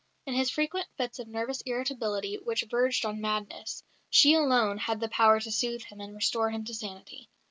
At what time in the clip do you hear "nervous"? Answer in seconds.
1.27-1.61